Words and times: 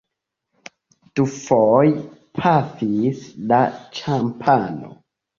Dufoje 1.19 1.91
pafis 2.39 3.19
la 3.51 3.59
ĉampano. 3.99 4.91